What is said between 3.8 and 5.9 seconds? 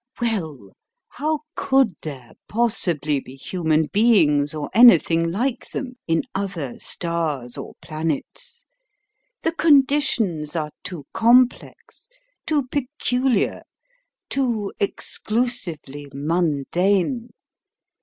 beings, or anything like